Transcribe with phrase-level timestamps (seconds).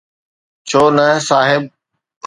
[0.69, 1.63] ڇو نه صاحب؟